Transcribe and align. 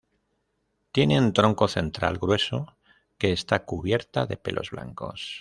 Tienen 0.91 1.31
tronco 1.31 1.67
central 1.67 2.17
grueso 2.17 2.75
que 3.19 3.31
está 3.31 3.65
cubierta 3.65 4.25
de 4.25 4.35
pelos 4.35 4.71
blancos. 4.71 5.39